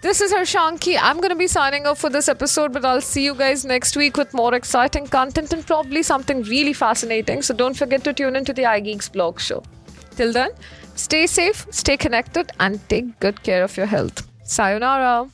This 0.01 0.21
is 0.21 0.31
Harshanki. 0.31 0.97
I'm 1.01 1.17
going 1.17 1.29
to 1.29 1.35
be 1.35 1.47
signing 1.47 1.87
off 1.87 1.99
for 1.99 2.09
this 2.09 2.29
episode, 2.29 2.71
but 2.71 2.85
I'll 2.85 3.01
see 3.01 3.23
you 3.25 3.33
guys 3.33 3.65
next 3.65 3.97
week 3.97 4.15
with 4.15 4.33
more 4.33 4.53
exciting 4.53 5.07
content 5.07 5.53
and 5.53 5.65
probably 5.65 6.03
something 6.03 6.43
really 6.43 6.73
fascinating. 6.73 7.41
So 7.41 7.53
don't 7.53 7.75
forget 7.75 8.03
to 8.03 8.13
tune 8.13 8.35
into 8.35 8.53
the 8.53 8.63
iGeeks 8.63 9.11
blog 9.11 9.39
show. 9.39 9.63
Till 10.11 10.31
then, 10.31 10.51
Stay 10.97 11.27
safe, 11.27 11.67
stay 11.69 11.95
connected, 11.95 12.51
and 12.59 12.79
take 12.89 13.19
good 13.19 13.43
care 13.43 13.63
of 13.63 13.77
your 13.77 13.85
health. 13.85 14.27
Sayonara. 14.43 15.29